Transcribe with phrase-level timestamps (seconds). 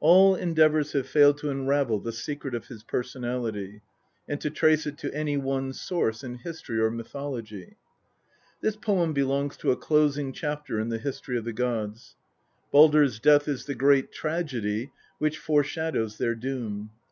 [0.00, 3.80] All endeavours have failed to unravel the secret of his personality,
[4.26, 7.76] and to trace it to any one source in history or mythology.
[8.60, 12.16] This poem belongs to a closing chapter in the history of the gods.
[12.74, 16.90] Baldr's death is the great tragedy which foreshadows their Doom.